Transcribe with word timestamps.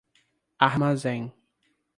Armazém 0.57 1.29